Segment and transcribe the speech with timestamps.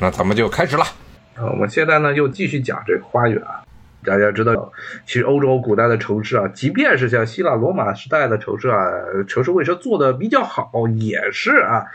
[0.00, 0.84] 那咱们就开始了。
[1.36, 3.40] 啊，我们现在呢又继续讲这个花园。
[4.04, 4.70] 大家知道，
[5.06, 8.76] 其实欧洲古代的城市啊，即便是像希腊罗马时代的城市啊，
[9.26, 11.86] 城市卫生做的比较好，也是啊，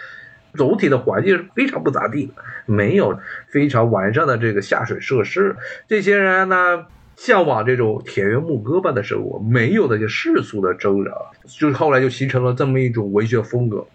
[0.55, 2.33] 总体的环境是非常不咋地，
[2.65, 5.55] 没有非常完善的这个下水设施。
[5.87, 6.85] 这些人呢，
[7.15, 13.85] 向往这种田园牧歌般的生活，没有那些世俗的争扰，就是后来就形成了这么一种文学风格。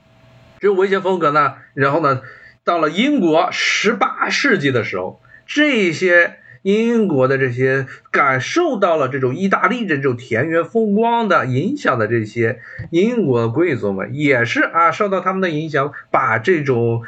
[0.60, 2.20] 这种文学风格呢，然后呢，
[2.64, 6.38] 到了英国十八世纪的时候，这些。
[6.64, 12.58] 英国的这些感受到了这种意大利这种田园风光的影响的这些
[12.88, 17.02] 英国贵族们，也是啊受到他们的影响，把这种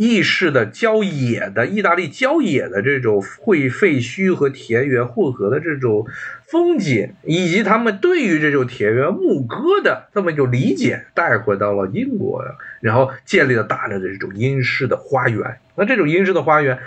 [0.00, 6.06] 意式的郊野的意大利郊野的这种会废墟和田园混合的这种
[6.46, 12.42] 风景，以及他们对于这种田园牧歌的这么一种理解带回到了英国，
[12.80, 15.58] 然后建立了大量的这种英式的花园。
[15.74, 16.78] 那这种英式的花园。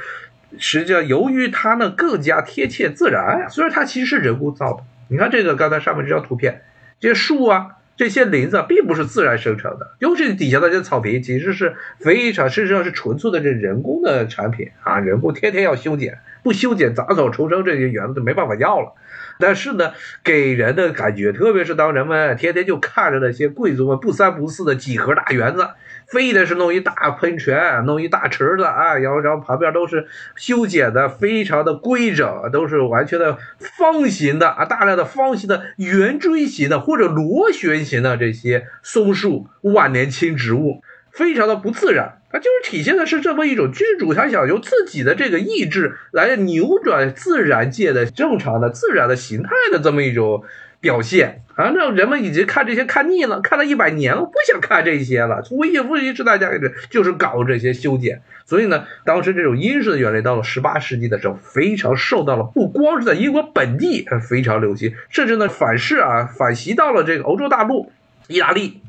[0.58, 4.83] 实际上，由于它呢更加贴切自然，虽然它其实是人工造的。
[5.09, 6.64] 你看这个刚才上面这张图片，
[7.00, 18.94] 这些树啊，这些林子并不是自然生成的，尤其底下的这草坪，其实是非常，事实上是纯粹的这人工的产品啊，人工天天要修剪，不修剪杂草丛生，这些园子就没办法要了。
[19.39, 19.92] 但是呢，
[20.23, 25.67] 给人的感觉，特别是当人们天天就看着那些贵族们不三不四的几何大园子。
[26.06, 42.19] 非得是弄一大喷泉，弄一大池子啊，然后然后旁边都是修剪的非常的规整，都是完全的方形的啊，大量的方形的圆锥形的或者螺旋形的这些松树、万年青植物，非常的不自然。
[42.31, 50.44] 它就是体现的是这么一种君主，他想用自己的这个意志来扭转自然界的正常的自然的形态的这么一种。
[50.83, 55.42] 表现啊，那人们已经看这些看腻了，看了一百年了，不想看这些了。
[55.42, 58.22] 从文艺复兴时代开始，就是搞这些修剪。
[58.45, 67.89] 所以呢，当时这种英式的园林到了十八世纪的时候，非常受到了不光是在英国本地非常流行，甚至呢反噬啊，反袭到了这个欧洲大陆，
[68.27, 68.82] 意大利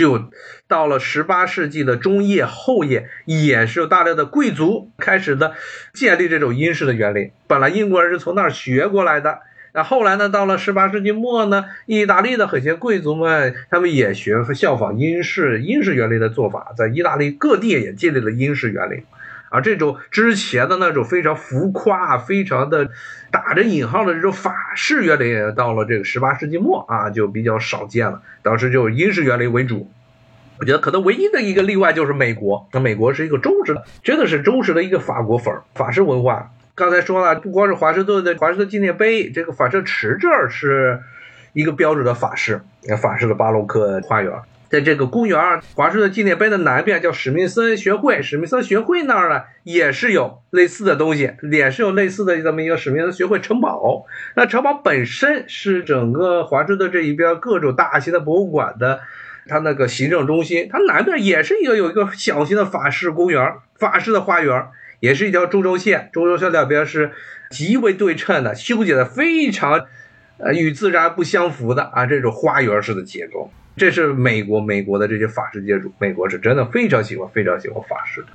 [0.00, 0.30] 就
[0.66, 5.52] 到了十八世纪的中叶后叶，也是有大量的贵族开始的
[5.92, 7.30] 建立这种英式的园林。
[7.46, 9.40] 本来英国人是从那儿学过来的。
[9.72, 10.28] 那后来呢？
[10.28, 19.04] 到了十八世纪末呢，意大利的很些贵族们，他们也学效仿英式英式园林的做法，在意大利各地也建立了英式园林。
[19.50, 22.88] 而这种之前的那种非常浮夸、非常的
[23.30, 28.22] 打着引号的这种法式园林，到了这个十八世纪末啊，就比较少见了。
[28.42, 29.90] 当时就英式园林为主。
[30.58, 32.68] 我觉得可能唯一的一个例外就是美国。
[32.72, 36.52] 那美国是一个忠实的，真的是忠实的一个法国粉，法式文化。
[36.74, 41.00] 刚才说了，不光是华盛顿的华盛顿纪念碑，这个法盛池这儿是
[41.54, 42.60] 一个标准的法式，
[43.00, 44.32] 法式的巴洛克花园。
[44.70, 54.06] 在这个公园华盛顿纪念碑的南边叫史密森学会，史密森学会那儿呢也是有类似的东西，也是有类似的这么一个史密森学会城堡。
[54.36, 59.00] 那城堡本身是整个华盛顿这一边各种大型的博物馆的
[59.48, 64.66] 它那个行政中心，它南边也是一个有一个小型的法式公园，法式的花园。
[65.00, 67.12] 也是一条中轴线，中轴线两边是
[67.48, 69.86] 极为对称的，修剪的非常，
[70.42, 78.28] 呃，与自然不相符的啊，这种花园式的结构，这是美国美国的这些法式建筑，美国是真的非常喜欢非常喜欢法式的。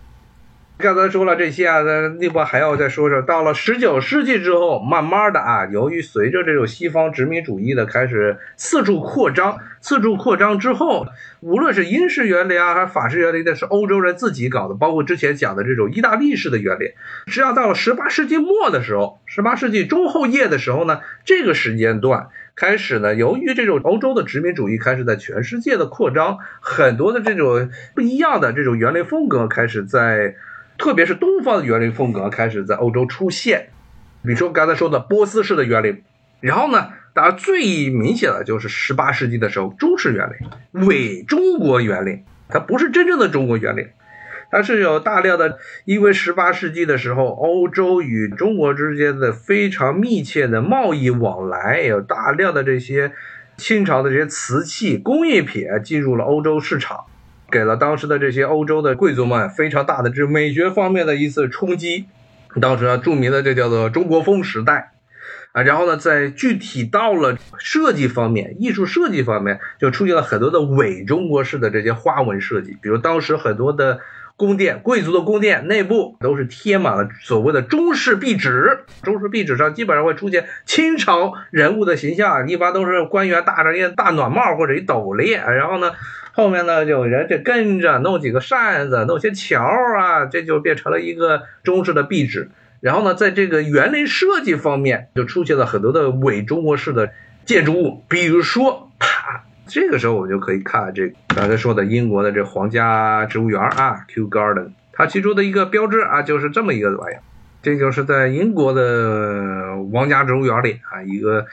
[0.77, 11.07] 刚才说了这些啊，那另外还要再说说，到了十九世纪之后，慢慢的啊，由于随着这种西方殖民主义的开始四处扩张，四处扩张之后，
[11.39, 16.89] 无论是英式园林啊，还是法式园林，那是欧洲人自己搞的，包括之前讲的这种意大利式的园林。
[17.27, 30.35] 实际上到了十八世纪末的时候，十八世纪中后叶的时候呢，这个时间段开始呢，由于这种欧洲的殖民主义开始在全世界的扩张，很多的这种不一样的这种园林风格开始在。
[30.77, 33.69] 特别是东方的园林风格开始在欧洲出现，
[34.23, 36.03] 比如说刚才说的波斯式的园林，
[36.41, 40.29] 然后呢，当然最明显的就是十八世纪的时候中式园
[40.73, 43.87] 林、伪中国园林，它不是真正的中国园林，
[44.51, 53.13] 它是有大量的，因为十八世纪的时候欧洲与中国之间的非常密切的贸易往来，有大量的这些
[53.57, 57.05] 清朝的这些瓷器工艺品进入了欧洲市场。
[57.55, 62.03] 给了当时的这些欧洲的贵族们非常大的这美学方面的一次冲击，
[62.59, 64.91] 当时啊著名的这叫做中国风时代，
[65.53, 74.01] 啊，然后呢，在具体到了设计方面、艺术设计方面，就出现了很多的伪中国式的这些花纹设计，比如当时很多的
[74.37, 85.93] 宫殿，贵族的宫殿内部都是贴满了所谓的中式壁纸，中式壁纸上基本上会出现清朝人物的形象，一般都是官员戴着一大暖帽或者一斗笠，然后呢，
[86.33, 92.49] 后面呢有人就跟着弄几个扇子，弄些桥啊，这就变成了一个中式的壁纸。
[92.81, 97.11] 然后呢，在这个园林设计方面，就出现了很多的伪中国式的
[97.45, 98.81] 建筑物，比如说。
[99.67, 107.21] 这个时候我们就可以看这刚才说的英国的这皇家植物园啊，Kew Garden，它其中的一个标志啊，就是这么一个玩意儿。
[107.63, 111.47] 这就是在英国的皇家植物园里啊，一个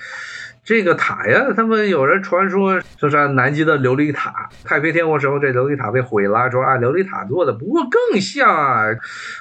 [0.64, 4.48] 这个塔呀，他们有人传说就是南极的琉璃塔。
[4.64, 8.84] 太平天国时候这琉璃塔被毁了，说按琉璃塔做的，不过更像啊，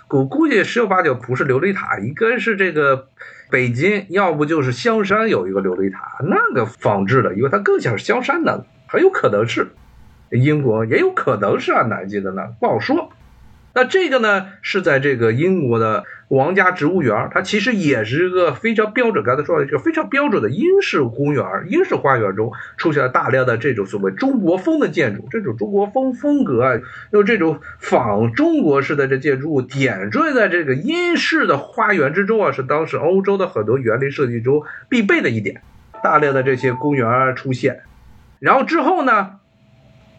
[0.07, 3.07] 估估计十有八九不是琉璃塔，应该是这个。
[3.51, 9.68] 北京要不就是香山有一个琉璃塔，那个仿制的，因为它更像是香山的，很有可能是
[10.29, 13.12] 英国，也有可能是按南极的呢，不好说。
[13.73, 26.81] 那这个呢，是在这个英国的王家植物园，它其实也是一个非常标准，刚才说的一个非常标准的英式公园、英式花园中出现了大量的这种所谓中国风的建筑，这种中国风风格啊，
[27.12, 35.62] 用这种仿中国式的这建筑物点缀在这个英式的花园之中啊，是当时欧洲的很多园林设计中必备的一点。
[36.03, 37.81] 大量的这些公园出现，
[38.39, 39.40] 然后之后呢？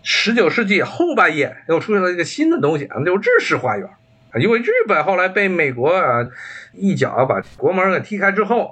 [0.02, 3.88] 十九世纪后半叶又出现了一个新的东西，那就是日式花园。
[4.36, 6.26] 因为日本后来被美国啊
[6.72, 8.70] 一脚把国门给踢开之后，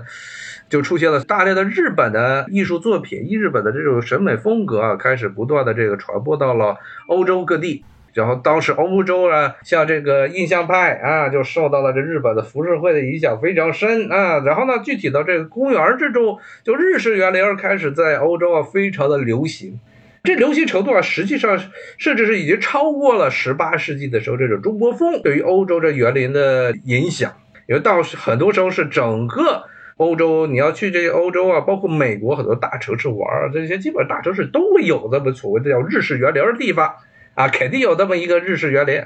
[0.71, 6.79] 就出现了大量的日本的艺术作品，日本的这种审美风格啊，开始不断的这个传播到了
[7.09, 7.85] 欧洲各地。
[8.15, 14.41] 然后当时欧洲啊，像这个印象派啊，就受到了这日本的浮世绘的影响非常深啊。
[14.41, 19.79] 然后呢，具体到这个公园之中，就日式园林开始在欧洲啊非常的流行。
[20.22, 21.58] 这流行程度啊，实际上
[21.99, 27.32] 甚至是已经超过了十八世纪的时候这种中国风对于欧洲这园林的影响。
[27.67, 29.64] 因为到很多时候是整个
[29.96, 36.96] 欧洲，你要去这些欧洲啊，包括美国很多大城市玩儿，这些基本大城市都会有这么所谓的叫日式园林的地方
[37.34, 39.02] 啊，肯定有这么一个日式园林。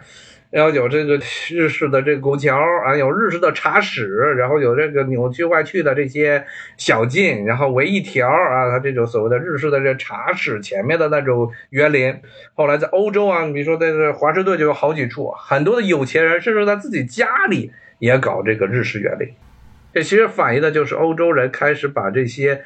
[0.54, 1.18] 要有这个
[1.50, 2.56] 日式的这个拱桥
[2.86, 4.06] 啊，有日式的茶室，
[4.38, 6.44] 然后有这个扭曲歪曲的这些
[6.76, 12.20] 小径，然后围一条啊，它这种所谓的日式的这茶室前面的那种园林。
[12.54, 19.30] 后来在欧洲啊，比如说在这华盛顿就有好几处，很多的有钱人甚至在自己家里也搞这个日式园林。
[19.92, 22.62] 这其实反映的就是欧洲人开始把这些。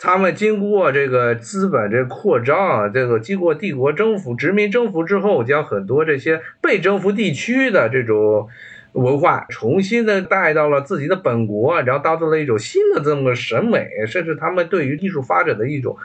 [0.00, 8.48] 他们经过这个资本这扩张，这个经过帝国征服、殖民征服之后，将很多这些被征服地区的这种
[8.92, 15.96] 文化重新的带到了自己的本国，然后当做了一种新的这么审美，甚至他们对于艺术发展的一种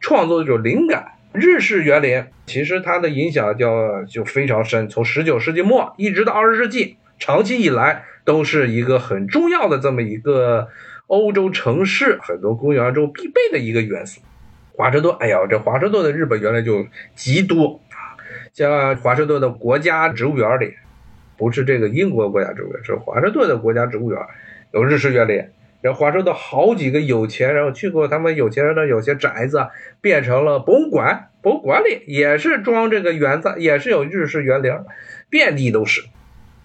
[0.00, 1.06] 创作的一种灵感。
[1.32, 10.68] 日式园林其实它的影响就就非常深，从十九世纪末一直到二十世纪，长期以来都是一个很重要的这么一个。
[11.10, 14.20] 欧洲城市很多公园中必备的一个元素，
[14.76, 16.86] 华盛顿，哎呀，这华盛顿的日本原来就
[17.16, 18.14] 极多啊，
[18.52, 20.74] 像华盛顿的国家植物园里，
[21.36, 24.20] 不是这个英国国家植物园，是华盛顿的国家植物园，
[24.72, 25.44] 有日式园林。
[25.82, 29.66] 这华盛顿好几个有钱人去过，他们有钱人的有些宅子
[30.00, 34.72] 变成了博物馆，博物馆里也是装这个园子，也是有日式园林，
[35.28, 36.02] 遍地都是，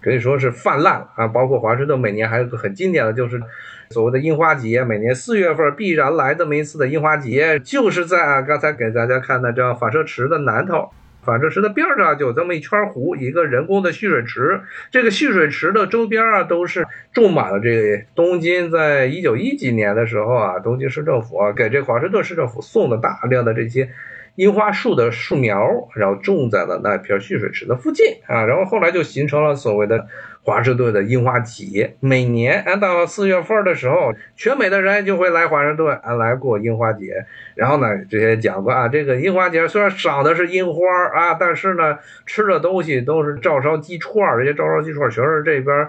[0.06, 1.26] 可以说是泛滥啊。
[1.26, 3.42] 包括华盛顿每年还有个很经典的就是。
[3.90, 10.90] 所谓的樱花节，每年四月份必然来这么一次的樱花节，就是在啊刚才给大家看的这样反射池的南头，
[11.22, 14.60] 反射池的边上就有这么一圈湖，一个人工的蓄水池。
[14.90, 23.88] 这个蓄水池的周边啊，都是种满了这个东京在一九一几年的时候啊，东京市政府啊给这华盛顿市政府送的大量的这些
[24.36, 30.06] 樱花树的树苗，然后种在了那片蓄水池的附近啊，然后后来就形成了所谓的。
[30.46, 37.26] 华盛顿的樱花节，每年啊到了四月份的时候，全美的人就会来华盛顿啊来过樱花节。
[37.56, 40.80] 然后呢，这些讲过啊，这个樱花节虽然赏的是樱花
[41.12, 45.88] 啊，但是呢，吃的东西都是照烧鸡串这些照烧鸡串全是这边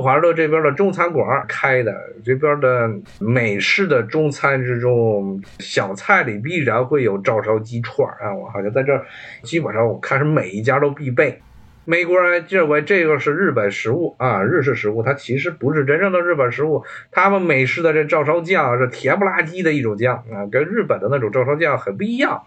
[0.00, 1.94] 华盛顿这边的中餐馆开的。
[2.24, 8.34] 这边的美式的中餐之中，小菜里必然会有照烧鸡串啊。
[8.34, 9.04] 我好像在这儿，
[9.42, 11.40] 基本上我看是每一家都必备。
[11.86, 16.82] 美国人认为这个是日本食物啊，日式食物，它其实不是真正的日本食物。
[17.10, 22.42] 他们美式的这照烧酱是甜不拉几的一种酱啊，跟日本的那种照烧酱很不一样。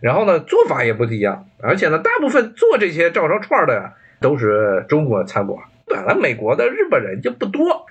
[0.00, 5.60] 然后呢，做法也不一样，而且呢，大部分做这些照烧串的，都是中国餐馆。
[5.96, 7.86] 本来美国的日本人就不多，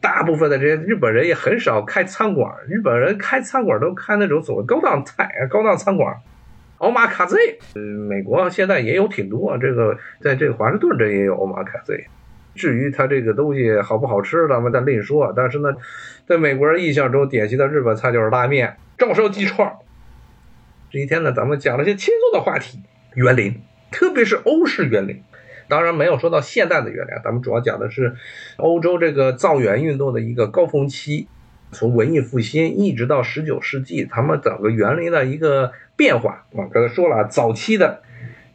[0.00, 2.52] 大部分的这些日本人也很少开餐馆。
[2.68, 6.16] 日本人开餐馆都开那种所谓高档菜、高档餐馆。
[6.78, 7.36] 奥马卡 Z，
[7.76, 12.06] 嗯，美国现在也有挺多，这个在这个华盛顿这也有奥马卡 Z。
[12.54, 15.32] 至于它这个东西好不好吃，咱们再另说。
[15.34, 15.70] 但是呢，
[16.26, 19.72] 在美国人印象中，典型的日本菜就是拉面、照烧鸡串。
[20.90, 22.80] 这一天呢，咱们讲了些轻松的话题，
[23.14, 25.22] 园林，特别是欧式园林。
[25.68, 28.16] 当然没有说到现代的园林，咱们主要讲的是
[28.56, 31.28] 欧洲这个造园运动的一个高峰期，
[31.72, 36.46] 从文艺复兴一直到十九世纪，他们整个园林的一个变化。
[36.52, 38.02] 我刚才说了，早期的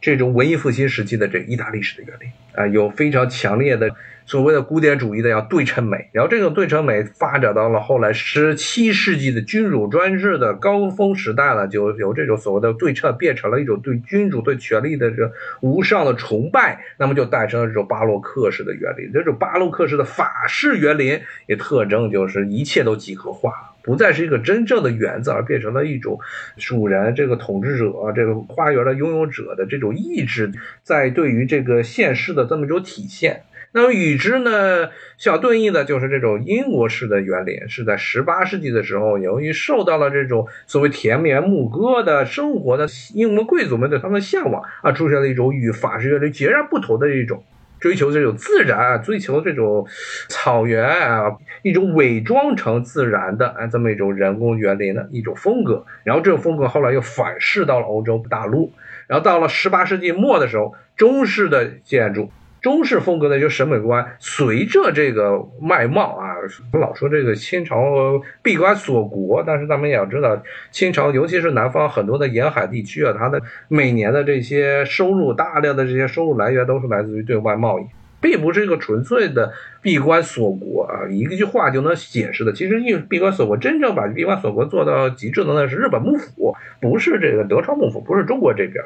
[0.00, 3.90] 这种文艺复兴时期的这意大利式的园林啊，有非常强烈的。
[4.26, 19.10] 所谓的古典主义的要对称美，然后这种对称美发展到了后来十七世纪的君主专制的高峰时代了，就有这种所谓的对称，变成了一种对君主、对权力的这无上的崇拜，那么就诞生了这种巴洛克式的园林。
[19.12, 26.18] 这种巴洛克式的法式园林，也特征就是一切都几何化，不再是一个真正的园子，而变成了一种
[26.56, 33.42] 主人、这个统治者、这个花园的拥有者的这种意志，在对于这个现实的这么一种体现。
[33.72, 47.44] 那么与之呢相对应的就是这种英国式的园林，是在十八世纪的时候，由于受到了这种所谓田园牧歌的生活的英国贵族们对他们的向往啊，出现了一种与法式园林截然不同的一种
[47.80, 49.86] 追求这种自然，追求这种
[50.28, 55.86] 草原啊，一种伪装成自然的啊这么一种人工园林的一种风格。
[56.04, 58.72] 然后这种风格后来又反噬到了欧洲大陆，
[59.06, 62.30] 然后到了十八世纪末的时候，中式的建筑。
[62.60, 65.38] 中式风格的一个审美观，随着这个
[65.68, 66.34] 外贸啊，
[66.72, 77.84] 我老说这个清朝闭关锁国，但是咱们也要知道，清朝尤其是南方很多的沿海地区啊，它的每年的这些收入，大量的这些收入来源都是来自于对外贸易，
[78.20, 82.52] 并不是一个纯粹的闭关锁国啊，一句话就能解释的。
[82.52, 88.84] 其实，一闭关锁国，真正把闭关锁国做到极致的那是日本幕府，不是这个德川幕府，不是中国这边。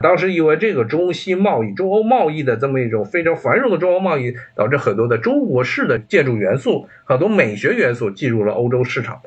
[0.00, 9.22] 当时因为这个中西贸易、中欧贸易的这么一种非常繁荣的中欧贸易，导致很多的中国式的建筑元素、很多美学元素进入了欧洲市场，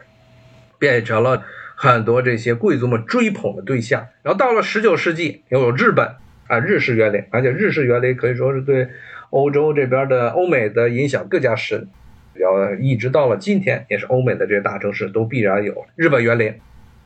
[0.77, 1.43] 变成了
[1.75, 4.07] 很多这些贵族们追捧的对象。
[4.21, 6.07] 然后到了十九世纪，又有日本
[6.47, 8.89] 啊，日式园林，而且日式园林可以说是对
[9.31, 11.87] 欧洲这边的欧美的影响更加深。
[12.35, 16.53] 然后一直到了今天，也是欧美的这些大城市都必然有日本园林。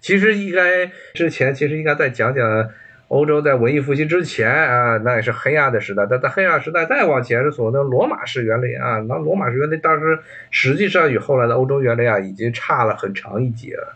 [0.01, 2.70] 其实应该之前其实应该再讲讲。
[3.13, 6.08] 欧洲在文艺复兴之前啊，那也是黑暗的时代。
[6.10, 8.98] 但在黑暗时代再往前是所谓的罗马式园林啊。
[9.08, 10.17] 那罗马式园林当时
[10.50, 13.96] 实际上与后来的欧洲园林啊，已经差了很长一截了。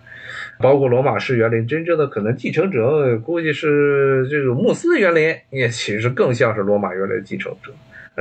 [0.60, 7.72] 包括罗马式园林真正的可能继承者，估计是这种穆斯园林，也其实更像是罗马园林的继承者。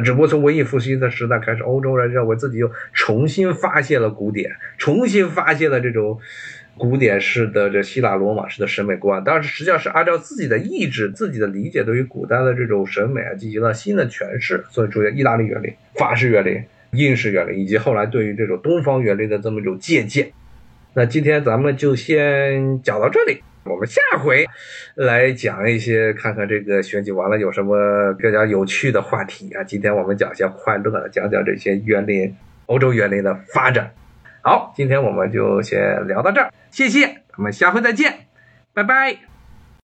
[0.03, 6.19] 只不过从文艺复兴的时代开始，欧洲人认为自己又重新发现了古典，重新发现了这种。
[6.79, 14.63] 古典式的这希腊罗马式的审美观，当然实际上是按照自己的意志、自己的理解，对于古代的这种审美啊，进行了新的诠释。
[14.71, 20.31] 所以出现意大利园林、法式园林、英式园林，以及后来对于这种东方园林的这么一种借鉴。
[20.93, 24.47] 那今天咱们就先讲到这里，我们下回
[24.97, 29.65] 来讲一些，看看这个选举完了有什么更加有趣的话题啊。
[29.65, 32.35] 今天我们讲一些欢乐的，讲讲这些园林、
[32.67, 33.91] 欧洲园林的发展。
[34.47, 38.29] 好，今天我们就先聊到这儿，谢谢，我们下回再见，
[38.73, 39.36] 拜拜。